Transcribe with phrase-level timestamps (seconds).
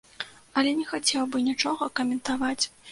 [0.61, 2.61] Але не хацеў бы нічога каментаваць.